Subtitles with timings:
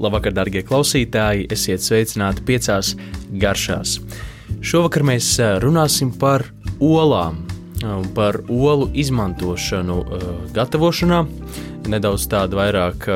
[0.00, 1.42] Labvakar, darbie klausītāji!
[1.52, 2.94] Esiet sveicināti piecās
[3.36, 3.98] garšās.
[4.64, 5.26] Šovakar mēs
[5.60, 6.46] runāsim par
[6.80, 7.42] olām,
[8.16, 9.98] par olu izmantošanu
[10.56, 11.20] gatavošanā.
[11.92, 13.10] Nedaudz tāda vairāk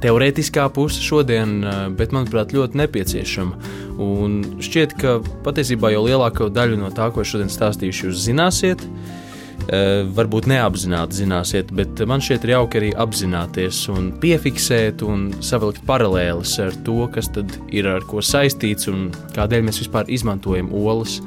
[0.00, 1.58] teorētiskā puse šodien,
[2.00, 3.74] bet manuprāt, ļoti nepieciešama.
[4.00, 8.80] Un šķiet, ka patiesībā jau lielāko daļu no tā, ko šodien stāstīšu, jūs zināsiet.
[8.80, 9.20] Eh,
[9.70, 16.56] varbūt neapzināti zināsiet, bet man šķiet ir jauki arī apzināties un piefiksēt un savilkt paralēlis
[16.64, 21.20] ar to, kas tad ir ar ko saistīts un kādēļ mēs vispār izmantojam olas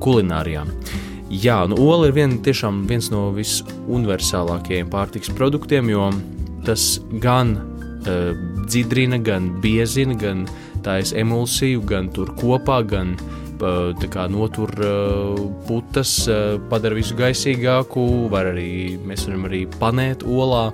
[0.00, 0.64] kulinārijā.
[1.30, 6.08] Jā, nu, ola ir vien, tiešām viens no visuniversālākajiem pārtiks produktiem, jo
[6.66, 8.32] tas gan uh,
[8.64, 10.46] dzidrina, gan biezina, gan
[10.82, 13.14] taisa emulsiju, gan tur kopā, gan
[13.60, 14.72] kā, notur
[15.68, 16.14] putas,
[16.70, 20.70] padara visu gaisīgāku, var arī, mēs varam arī panēt olā.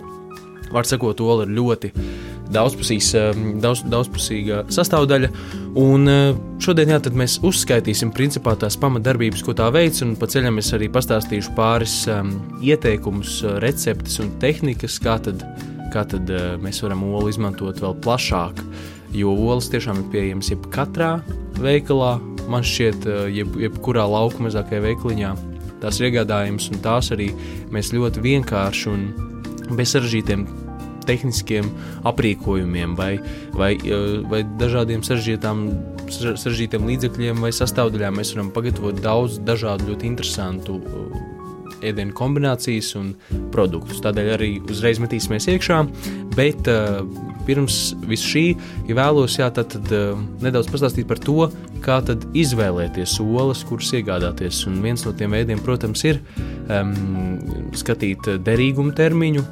[0.73, 1.93] Var sakot, ola ir ļoti
[2.53, 3.11] daudzpusīgs,
[3.63, 5.31] daudz, daudzpusīga sastāvdaļa.
[5.79, 6.11] Un
[6.63, 10.89] šodien jā, mēs uzskaitīsim principā tās pamatdarbības, ko tā veids, un pa ceļam es arī
[10.93, 15.43] pastāstīšu pāris um, ieteikumus, receptes un tehnikas, kā tad,
[15.95, 18.63] kā tad uh, mēs varam olu izmantot vēl plašāk.
[19.17, 21.13] Jo olas tiešām ir pieejamas jebkurā
[21.63, 22.17] veikalā,
[22.49, 25.33] man šķiet, eh, jeb, jebkurā lauka mazākajā veikliņā.
[25.83, 27.31] Tās ir iegādājamas, un tās arī
[27.71, 30.47] mēs ļoti vienkārši un bez sarežģītiem
[31.07, 31.69] tehniskiem
[32.09, 33.21] aprīkojumiem vai,
[33.55, 40.81] vai, eh, vai dažādiem sarežģītiem līdzekļiem vai sastāvdaļām mēs varam pagatavot daudz dažādu ļoti interesantu
[40.83, 41.36] eh,
[41.85, 43.13] ēdienu kombinācijas un
[43.55, 44.01] produktus.
[44.05, 45.83] Tādēļ arī uzreiz metīsimies iekšā,
[46.37, 47.03] bet uh,
[47.47, 48.45] pirms visu šī
[48.89, 51.49] ja vēlos jā, tad, tad, uh, nedaudz pastāstīt par to,
[51.85, 52.01] kā
[52.37, 54.65] izvēlēties olas, kuras iegādāties.
[54.71, 56.21] Un viens no tiem veidiem, protams, ir
[56.69, 56.97] um,
[57.77, 59.45] skatīt derīguma termiņu,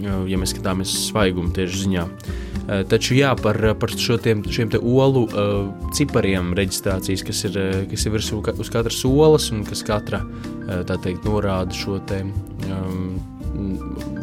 [0.00, 2.06] ja mēs skatāmies svaiguma tieši ziņā.
[2.06, 3.92] Uh, taču jā, par, par
[4.24, 9.64] tiem, šiem olu uh, cipariem reģistrācijas, kas ir, kas ir virsū uz katras olas un
[9.66, 10.22] kas katra
[10.70, 12.22] uh, teikt, norāda šo te,
[12.70, 13.18] um,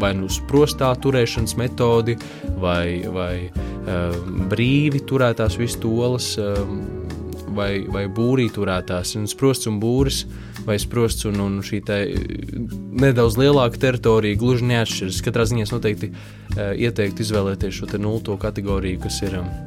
[0.01, 2.17] vai nu uz prostā turēšanas metodi,
[2.61, 6.31] vai, vai um, brīvi turētās vistas olas.
[6.41, 6.85] Um,
[7.57, 10.23] vai, vai būrī turētās, un sprosts un būris,
[10.67, 11.81] vai sprosts un, un šī
[13.01, 15.23] nedaudz lielāka teritorija gluži neatšķiras.
[15.25, 19.39] Katrā ziņā es noteikti uh, ieteiktu izvēlēties šo nulto kategoriju, kas ir.
[19.41, 19.63] Uh,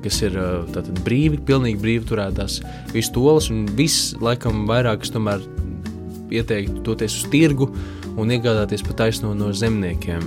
[0.00, 2.60] kas ir uh, tātad brīvi, pilnīgi brīvi turētās
[2.94, 5.42] visas tolas, un viss, laikam, vairāk es tomēr
[6.32, 7.68] ieteiktu doties uz tirgu
[8.20, 10.22] un iegādāties pat taisno no zemniekiem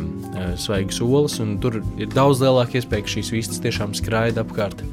[0.60, 1.40] svaigas olas.
[1.64, 4.84] Tur ir daudz lielāka iespēja, ka šīs vistas tiešām skraida apkārt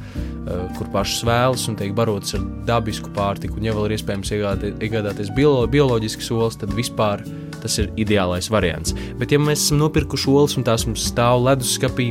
[0.44, 3.56] Eh, kur pašas vēlas un tiek barotas ar dabisku pārtiku.
[3.56, 4.32] Un, ja vēl ir iespējams
[4.84, 7.22] iegādāties biolo, bioloģiskas olas, tad vispār
[7.62, 8.92] tas ir ideālais variants.
[9.16, 12.10] Bet, ja mēs esam nopirkuši olas un tās mums stāv leduskapī,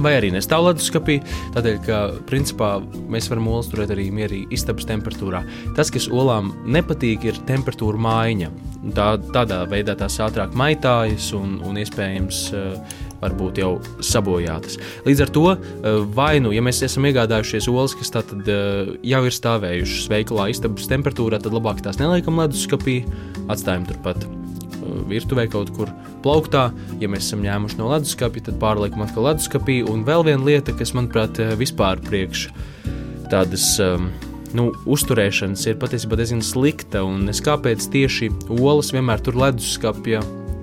[0.00, 1.18] vai arī nestāv leduskapī,
[1.56, 2.74] tādēļ, ka principā
[3.12, 5.44] mēs varam olas turēt arī mierīgi istabas temperatūrā.
[5.76, 8.52] Tas, kas olām nepatīk, ir temperatūra maiņa.
[8.96, 13.72] Tā, tādā veidā tās ātrāk maitājas un, un iespējams uh, varbūt jau
[14.02, 14.78] sabojātas.
[15.06, 19.24] Līdz ar to, eh, vai nu, ja mēs esam iegādājušies olas, kas tātad eh, jau
[19.24, 23.02] ir stāvējušas veikalā istabas temperatūrā, tad labāk tās neliekam leduskapī,
[23.48, 24.41] atstājam turpat eh,
[25.10, 25.92] virtuvē kaut kur
[26.24, 26.68] plauktā.
[27.02, 29.80] Ja mēs esam ņēmuši no leduskapja, tad pārliekam atkal leduskapī.
[29.88, 32.50] Un vēl viena lieta, kas manuprāt vispār priekš
[33.32, 33.74] tādas.
[33.82, 34.12] Um,
[34.56, 37.02] nu, uzturēšanas ir patiesībā diezgan slikta.
[37.08, 38.30] Un es kāpēc tieši
[38.60, 40.22] olas vienmēr tur leduskapja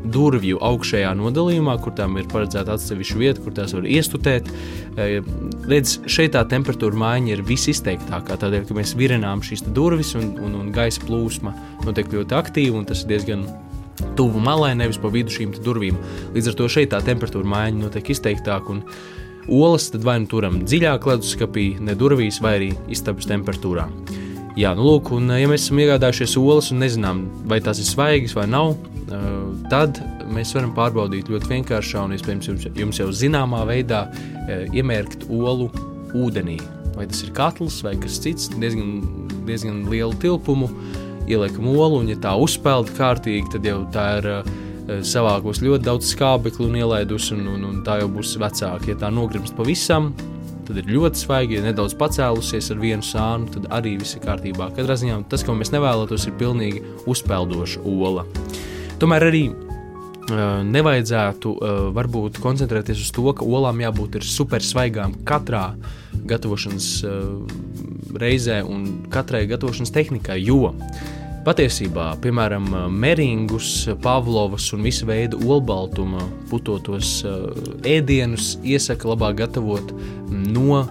[0.10, 4.48] durvju augšējā nodalījumā, kur tām ir paredzēta atsevišķa vieta, kur tās var iestutēt.
[4.96, 5.08] E,
[5.70, 10.56] redz, šeit tā temperatūra maiņa ir visizteiktākā, tādēļ, ka mēs virinām šīs durvis un, un,
[10.62, 11.54] un gaisa plūsma
[11.86, 13.46] notiek ļoti aktīvi, un tas ir diezgan
[14.18, 15.98] tuvu malai, nevis pa vidu šīm durvīm.
[16.36, 18.80] Līdz ar to šeit tā temperatūra maiņa notiek izteiktāka.
[19.50, 23.88] Olas tad vai nu turam dziļāk leduskapī, ne durvīs, vai arī istabas temperatūrā.
[24.60, 28.36] Jā, nu lūk, un ja mēs esam iegādājušies olas un nezinām, vai tās ir svaigas
[28.36, 28.76] vai nav,
[29.72, 34.04] tad mēs varam pārbaudīt ļoti vienkāršā un, iespējams, jums, jums jau zināmā veidā
[34.76, 35.70] iemērkt olu
[36.18, 36.60] ūdenī.
[36.98, 39.00] Vai tas ir katls vai kas cits, diezgan,
[39.48, 40.68] diezgan lielu tilpumu,
[41.30, 44.32] ieliekam olu, un ja tā uzpeld kārtīgi, tad jau tā ir
[45.06, 48.90] savākos ļoti daudz skābekļu un ielaidus, un, un, un tā jau būs vecāka.
[48.90, 50.10] Ja tā nogrimst pavisam,
[50.66, 54.72] tad ir ļoti svaigi, ja nedaudz pacēlusies ar vienu sānu, tad arī viss ir kārtībā.
[54.78, 58.26] Katrā ziņā tas, ko mēs nevēlētos, ir pilnīgi uzpeldoša ola.
[59.02, 65.72] Tomēr arī uh, nevajadzētu uh, varbūt koncentrēties uz to, ka olām jābūt super svaigām katrā
[66.30, 66.90] gatavošanas
[68.20, 70.74] reizē un katrai gatavošanas tehnikai, jo
[71.40, 77.22] Patiesībā, piemēram, meringus, pavlovas un visu veidu olbaltuma putotos
[77.88, 79.94] ēdienus iesaka labāk gatavot
[80.30, 80.84] no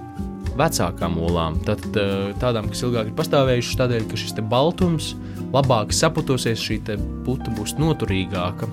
[0.58, 1.60] vecākām olām.
[1.68, 1.84] Tad
[2.40, 5.12] tādām, kas ilgāk ir pastāvējušas, tādēļ, ka šis baltums
[5.52, 6.80] labāk saputosies, šī
[7.28, 8.70] puta būs noturīgāka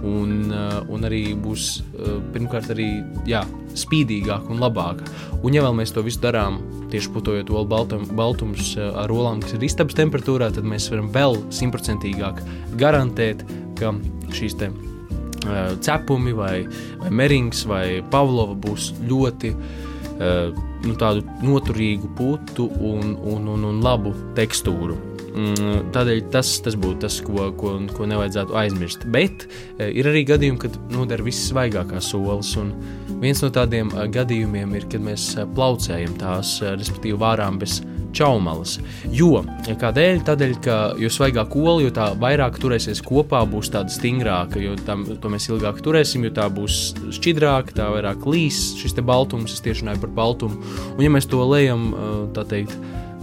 [0.00, 1.82] un, uh, un arī būs
[2.32, 2.88] pirmkārt arī
[3.28, 3.44] jā,
[3.76, 5.04] spīdīgāka un labāka.
[5.42, 6.58] Un, ja vēl mēs to visu darām,
[6.92, 11.10] tieši putojot olu baltum, baltumus uh, ar olām, kas ir istabas temperatūrā, tad mēs varam
[11.14, 12.42] vēl simtprocentīgāk
[12.80, 13.44] garantēt,
[13.80, 13.92] ka
[14.36, 16.56] šīs te, uh, cepumi vai,
[17.02, 23.80] vai merings vai pavlova būs ļoti uh, nu, tādu noturīgu putu un, un, un, un
[23.84, 25.09] labu tekstūru.
[25.30, 29.06] Mm, tādēļ tas, tas būtu tas, ko, ko, ko nevajadzētu aizmirst.
[29.14, 29.46] Bet
[29.78, 32.56] e, ir arī gadījumi, kad noder visas svaigākās solis.
[33.20, 37.78] Viens no tādiem e, gadījumiem ir, kad mēs e, plaucējam tās, respektīvi, vārām bez
[38.16, 38.80] čaumalas.
[39.14, 39.44] Jo,
[39.78, 40.24] kādēļ?
[40.26, 45.04] Tādēļ, ka jo svaigāk ola, jo tā vairāk turēsies kopā, būs tāda stingrāka, jo tam,
[45.06, 46.80] to mēs ilgāk turēsim, jo tā būs
[47.20, 50.58] šķidrāka, tā vairāk līs šis baltums, es tieši runāju par baltumu.
[50.96, 51.92] Un ja mēs to lejam,
[52.34, 52.74] tā teikt,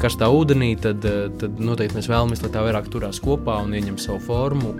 [0.02, 3.98] karstā ūdenī, tad, eh, tad noteikti mēs vēlamies, lai tā vairāk turās kopā un ieņem
[4.02, 4.74] savu formu.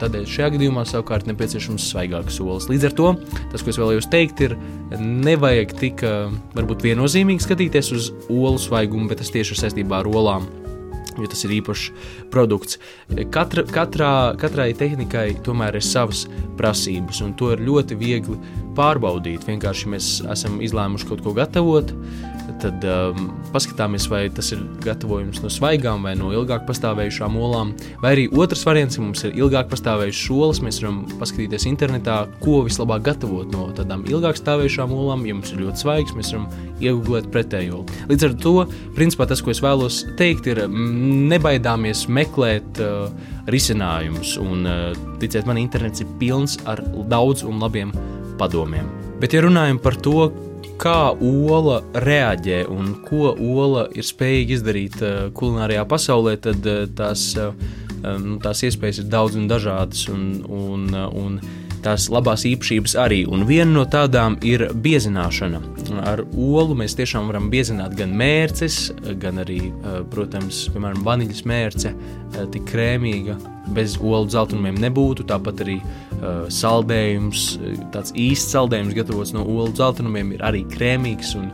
[0.00, 2.68] Tādēļ šajā gadījumā savukārt nepieciešams svaigāks solis.
[2.70, 3.14] Līdz ar to
[3.52, 4.56] tas, ko es vēlējos teikt, ir
[5.00, 10.10] nevajag tik eh, varbūt viennozīmīgi skatīties uz olu svaigumu, bet tas tieši ir saistībā ar
[10.10, 10.48] olām.
[11.18, 11.90] Jo tas ir īpašs
[12.32, 12.78] produkts.
[13.34, 18.38] Katra, katrā, katrai tehnikai tomēr ir savas prasības, un to ir ļoti viegli
[18.78, 19.44] pārbaudīt.
[19.44, 22.29] Vienkārši mēs esam izlēmuši kaut ko gatavot, uh,
[22.62, 27.72] tad um, paskatāmies, vai tas ir gatavojums no svaigām vai no ilgāk pastāvējušām olām.
[28.02, 32.60] Vai arī otrs variants, ja mums ir ilgāk pastāvējušas olas, mēs varam paskatīties internetā, ko
[32.68, 35.26] vislabāk gatavot no tādām ilgāk stāvējušām olām.
[35.28, 36.48] Ja mums ir ļoti svaigs, mēs varam
[36.80, 37.82] iegūt pretējo.
[38.10, 38.54] Līdz ar to,
[38.96, 43.10] principā, tas, ko es vēlos teikt, ir mm, nebaidāmies meklēt uh,
[43.50, 44.36] risinājumus.
[44.40, 47.94] Un, uh, ticiet man, internets ir pilns ar daudz un labiem
[48.40, 48.88] padomiem.
[49.20, 50.30] Bet, ja runājam par to,
[50.80, 57.26] kā ola reaģē un ko ola ir spējīga izdarīt uh, kulinārijā pasaulē, tad uh, tās,
[57.36, 57.52] uh,
[58.00, 60.06] um, tās iespējas ir daudz un dažādas.
[60.12, 61.36] Un, un, un
[61.84, 63.20] tās labās īpašības arī.
[63.30, 65.60] Un viena no tādām ir biezināšana.
[66.06, 68.90] Ar olu mēs tiešām varam biezināt gan mērces,
[69.22, 69.60] gan arī,
[70.12, 71.94] protams, piemēram, vaniļas mērce,
[72.54, 73.38] tik krēmīga,
[73.74, 75.26] bez olu zeltainumiem nebūtu.
[75.30, 75.80] Tāpat arī
[76.60, 77.50] saldējums,
[77.94, 81.34] tāds īsts saldējums, gatavots no olu zeltainumiem, ir arī krēmīgs.
[81.40, 81.52] Un,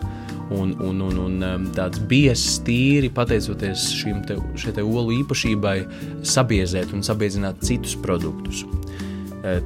[0.55, 4.37] un, un, un, un tāds biezs, tīri pateicoties šīm te,
[4.77, 5.77] te olu īpašībai,
[6.23, 8.63] sabiezēt un sabiezināt citus produktus.
[8.63, 9.06] Eh,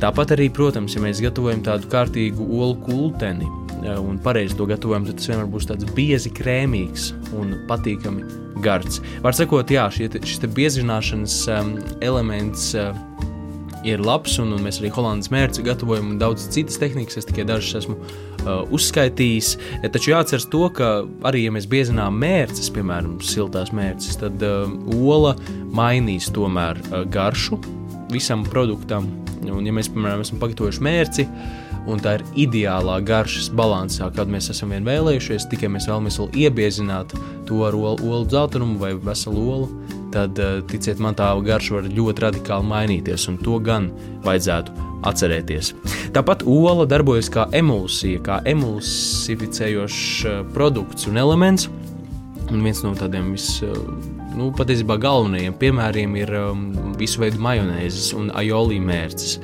[0.00, 3.48] tāpat arī, protams, ja mēs gatavojam tādu kārtīgu olu kulteni
[3.80, 8.26] eh, un pareizi to gatavojam, tad tas vienmēr būs tāds biezi, krēmīgs un patīkami
[8.64, 9.00] gards.
[9.24, 12.72] Var sakot, jā, šie, šis biezināšanas um, elements.
[12.76, 12.92] Uh,
[13.80, 17.16] ir labs, un, un mēs arī holandas mērci gatavojam, un daudz citas tehnikas.
[17.16, 19.54] Es tikai dažas esmu uh, uzskaitījis.
[19.86, 20.90] Taču jāatcerās to, ka
[21.30, 24.68] arī, ja mēs biezinām mērces, piemēram, siltās mērces, tad uh,
[25.00, 25.32] ola
[25.72, 27.56] mainīs tomēr uh, garšu
[28.12, 29.08] visam produktam.
[29.48, 31.26] Un, ja mēs, piemēram, esam pagatavojuši mērci,
[31.88, 36.42] un tā ir ideālā garšas balansā, kādu mēs esam vien vēlējušies, tikai mēs vēlamies vēl
[36.44, 37.14] iebiezināt
[37.48, 39.70] to ar olu, olu dzeltenumu vai veselu olu,
[40.12, 43.90] tad, eh, ticiet man, tā garša var ļoti radikāli mainīties, un to gan
[44.26, 45.72] vajadzētu atcerēties.
[46.16, 51.70] Tāpat ola darbojas kā emulsija, kā emulsificējošs eh, produkts un elements.
[52.50, 53.60] Un viens no tādiem vis,
[54.36, 56.64] nu, patiesībā galvenajiem piemēriem ir um,
[56.98, 59.38] visu veidu majonēzes un aioli mērces.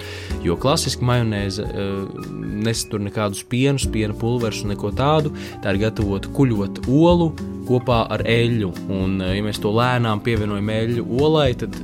[0.45, 2.29] Jo klasiski majonēze uh,
[2.67, 5.35] nesatur nekādus pienus, piena pulverus un neko tādu.
[5.65, 7.33] Tā ir gatavota kuļot olu
[7.67, 8.73] kopā ar eļļu.
[8.87, 11.77] Un, uh, ja mēs to lēnām pievienojam eļļu olai, tad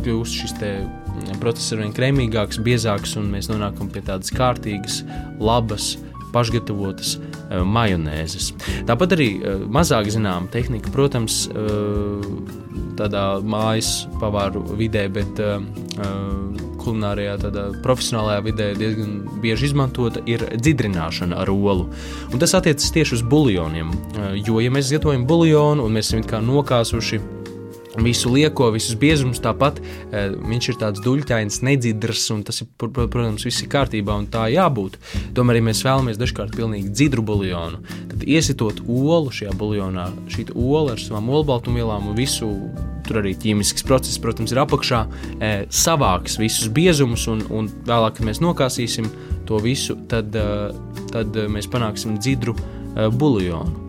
[0.00, 5.02] kļūst šis mm, process ar vien krēmīgāks, biezāks, un mēs nonākam pie tādas kārtīgas,
[5.42, 5.96] labas,
[6.34, 8.52] pašgatavotas uh, majonēzes.
[8.88, 12.24] Tāpat arī uh, mazāk zināma tehnika, protams, uh,
[13.00, 15.40] tādā mājas pavāru vidē, bet
[16.80, 21.88] kulinārijā, tādā profesionālajā vidē diezgan bieži izmantota ir dzidrināšana ar olu.
[22.32, 23.92] Un tas attiecas tieši uz buļļoniem.
[24.40, 27.20] Jo, ja mēs gatavojam buļļonu un mēs esam nokāsuši
[27.98, 29.40] visu lieko, visus biezumus.
[29.42, 34.28] Tāpat e, viņš ir tāds duļķains, nedzidrs, un tas, ir, protams, viss ir kārtībā un
[34.30, 34.98] tā jābūt.
[35.36, 37.82] Tomēr, ja mēs vēlamies dažkārt pilnīgi dzidru buļļonu,
[38.12, 42.50] tad iesitot olu šajā buļļonā, šī ola ar savām olbaltumvielām un visu.
[43.10, 45.00] Tur arī ķīmisks process, protams, ir apakšā,
[45.42, 49.08] e, savāks visus biezumus, un, un vēlāk, kad mēs nokāsīsim
[49.48, 50.70] to visu, tad, e,
[51.10, 52.54] tad mēs panāksim dzidru
[52.94, 53.88] buļļonu.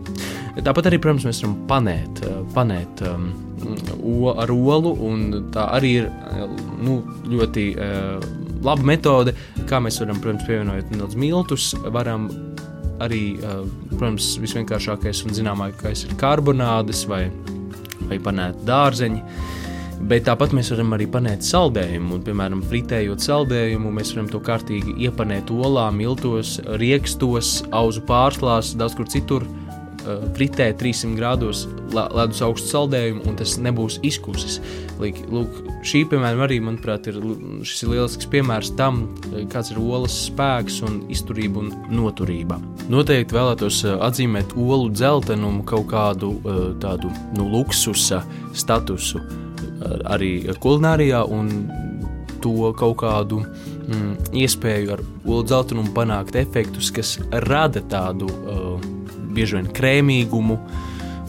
[0.64, 2.18] Tāpat arī, protams, mēs varam panēt,
[2.52, 3.30] panēt um,
[4.02, 4.94] o, ar olu,
[5.54, 6.08] tā arī ir
[6.82, 7.00] nu,
[7.30, 8.26] ļoti uh,
[8.64, 9.34] laba metode,
[9.70, 12.28] kā mēs varam, protams, pievienojot nedaudz miltus, varam
[13.02, 13.64] arī, uh,
[13.94, 17.24] protams, visvienkāršākais un zināmākais ir karbonādes vai,
[18.08, 19.24] vai panēta dārzeņi.
[20.10, 24.96] Bet tāpat mēs varam arī panēt saldējumu, un, piemēram, fritējot saldējumu, mēs varam to kārtīgi
[25.06, 29.46] iepanēt olā, miltos, riekstos, auzu pārslās, daudz kur citur.
[29.46, 29.71] Uh,
[30.36, 34.58] fritē 300 grādos ledus augstu saldējumu, un tas nebūs izkusis.
[35.02, 37.18] Lūk, šī, piemēram, arī, manuprāt, ir
[37.66, 42.58] šis ir lielisks piemērs tam, uh, kāds ir olas spēks un izturība un noturība.
[42.92, 46.34] Noteikti vēlētos uh, atzīmēt olu dzeltenumu kaut kādu
[46.82, 48.22] tādu nu, luksusa
[48.56, 49.20] statusu
[50.10, 50.32] arī
[50.62, 51.50] kulinārijā un
[52.42, 57.16] to kaut kādu mm, iespēju ar olu dzeltenumu panākt efektus, kas
[57.46, 59.01] rada tādu uh,
[59.34, 60.58] bieži vien krēmīgumu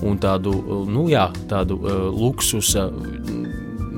[0.04, 0.54] un tādu,
[0.92, 2.90] nu, jā, tādu uh, luksusa,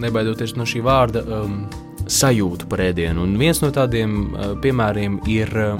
[0.01, 1.63] nebaidoties no šī vārda, um,
[2.05, 3.25] sajūtu par ēdienu.
[3.25, 5.79] Un viens no tādiem uh, piemēriem ir, uh,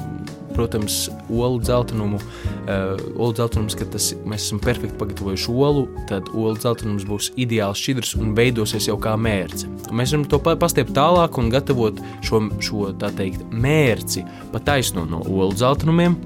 [0.55, 2.17] protams, olu dzeltenumu.
[2.65, 7.81] Uh, olu dzeltenums, kad tas, mēs esam perfekti pagatavojuši olu, tad olu dzeltenums būs ideāls
[7.83, 9.69] šķidrs un veidosies jau kā mērce.
[9.91, 15.05] Un mēs varam to pastiept tālāk un gatavot šo, šo tā teikt, mērci pa taisno
[15.09, 16.17] no olu dzeltenumiem,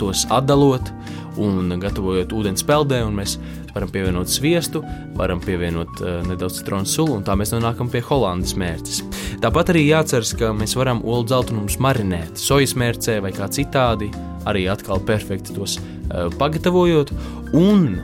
[0.00, 0.92] tos atdalot,
[1.40, 3.36] un gatavojot ūdens peldē, un mēs
[3.74, 4.82] varam pievienot sviestu,
[5.18, 9.02] varam pievienot uh, nedaudz citronu sulu, un tā mēs nonākam pie holandas mērces.
[9.42, 14.10] Tāpat arī jāceras, ka mēs varam olu dzeltenumus marinēt sojas mērcē vai kā citādi,
[14.50, 17.14] arī atkal perfekti tos uh, pagatavojot,
[17.58, 18.00] un,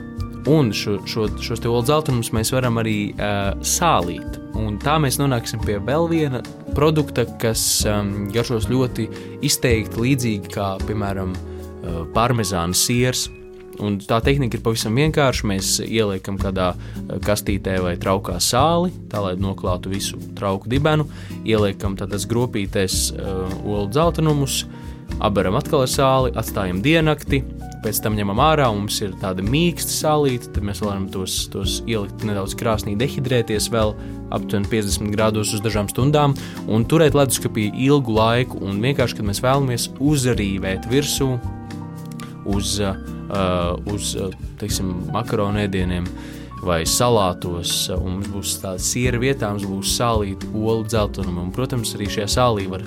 [0.47, 4.39] un šo, šo, šos te olu dzeltenumus mēs varam arī uh, sālīt.
[4.57, 6.39] Un tā mēs nonāksim pie vēl viena
[6.73, 9.05] produkta, kas um, garšos ļoti
[9.45, 11.56] izteikti līdzīgi kā, piemēram, Eh,
[12.13, 13.27] parmezāna siers.
[13.83, 15.47] Un tā tehnika ir pavisam vienkārša.
[15.49, 21.07] Mēs ieliekam kādā eh, kastītē vai traukā sāli, tā lai noklātu visu trauku dibenu,
[21.45, 24.63] ieliekam tādas gropītēs uh, olu dzeltenumus,
[25.23, 27.43] apberam atkal ar sāli, atstājam diennakti,
[27.83, 32.25] pēc tam ņemam ārā, mums ir tāda mīksta sālīte, tad mēs varam tos, tos ielikt
[32.27, 33.93] nedaudz krāsnī, dehidrēties vēl
[34.35, 36.35] aptuveni 50 grādos uz dažām stundām
[36.67, 38.59] un turēt leduskapī ilgu laiku.
[38.65, 41.35] Un vienkārši, kad mēs vēlamies uzrīvēt virsū
[42.53, 44.15] uz, uh, uz
[44.61, 46.07] teiksim, makaronu ēdieniem
[46.63, 51.93] vai salātos, un mums būs tāda siera vietā, mums būs sālīta olu dzeltenuma, un, protams,
[51.95, 52.85] arī šajā sālī var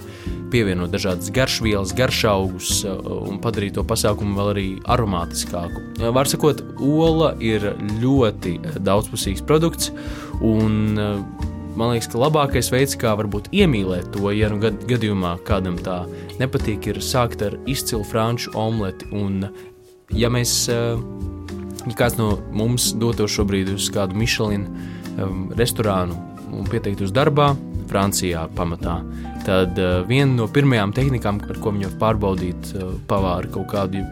[0.51, 5.85] pievienot dažādas garšvielas, garšaugus un padarīt to pasākumu vēl arī aromātiskāku.
[6.19, 7.71] Var sakot, ola ir
[8.03, 9.93] ļoti daudzpusīgs produkts,
[10.43, 10.99] un
[11.77, 16.03] man liekas, ka labākais veids, kā varbūt iemīlēt to, ja nu gad, gadījumā kādam tā
[16.41, 19.09] nepatīk, ir sākt ar izcilu franču omleti.
[19.17, 19.47] Un,
[20.17, 20.99] ja mēs, eh,
[21.87, 24.67] ja kāds no mums dotos šobrīd uz kādu Michelin
[25.19, 26.17] um, restorānu
[26.51, 27.53] un pieteiktu uz darbā,
[27.91, 29.01] Francijā pamatā,
[29.47, 34.05] tad uh, viena no pirmajām tehnikām, ar ko viņi var pārbaudīt uh, pavāru kaut kādu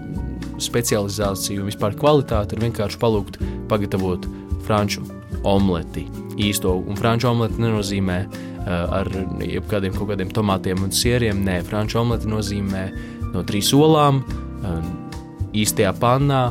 [0.59, 3.39] specializāciju un vispār kvalitāti, ir vienkārši palūgt
[3.71, 4.27] pagatavot
[4.67, 5.07] franču
[5.47, 6.07] omleti
[6.39, 6.75] īsto.
[6.79, 9.11] Un franču omleti nenozīmē uh, ar
[9.45, 11.43] jebkādiem kaut kādiem tomātiem un sieriem.
[11.47, 12.85] Nē, franču omleti nozīmē
[13.35, 14.81] no trīs olām, uh,
[15.57, 16.49] īstajā pannā,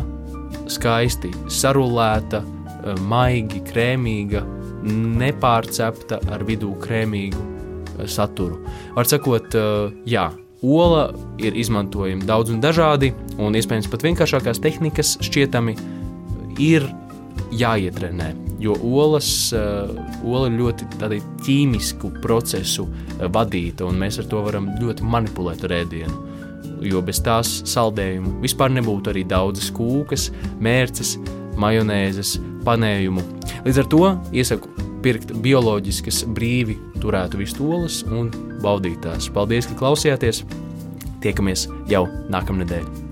[0.71, 4.43] skaisti sarulēta, uh, maigi, krēmīga,
[4.87, 8.61] nepārcepta ar vidū krēmīgu uh, saturu.
[8.97, 10.29] Var sakot, uh, jā.
[10.65, 15.77] Ola ir izmantojama daudz un dažādi, un iespējams pat vienkāršākās tehnikas šķietami
[16.65, 16.89] ir
[17.53, 18.46] jāietrenē.
[18.61, 19.91] Jo olas, uh,
[20.25, 20.87] ola ir ļoti
[21.45, 26.23] ķīmisku procesu uh, vadīta, un mēs ar to varam ļoti manipulēt ar ēdienu.
[26.85, 30.29] Jo bez tās saldējumu vispār nebūtu arī daudzas kūkas,
[30.61, 31.15] mērces,
[31.57, 33.23] majonēzes, panējumu.
[33.65, 34.03] Līdz ar to
[34.35, 34.73] iesaku
[35.05, 38.31] pirkt bioloģiskas, brīvi turētu vistolas un
[38.63, 39.29] baudīt tās.
[39.33, 40.45] Paldies, ka klausījāties!
[41.23, 43.06] Tiekamies jau nākamnedēļ!